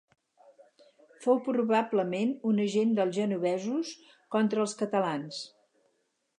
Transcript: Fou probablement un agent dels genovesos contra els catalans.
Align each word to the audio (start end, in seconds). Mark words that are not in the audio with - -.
Fou 1.25 1.41
probablement 1.47 2.33
un 2.53 2.63
agent 2.65 2.97
dels 3.01 3.15
genovesos 3.21 3.95
contra 4.37 4.67
els 4.67 4.77
catalans. 4.83 5.47